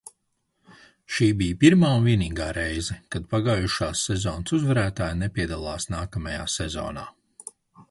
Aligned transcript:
Šī 1.17 1.27
bija 1.41 1.57
pirmā 1.63 1.91
un 1.97 2.07
vienīgā 2.07 2.47
reize, 2.57 2.97
kad 3.17 3.29
pagājušās 3.35 4.03
sezonas 4.11 4.55
uzvarētāja 4.59 5.21
nepiedalās 5.21 5.89
nākamajā 5.99 6.51
sezonā. 6.59 7.09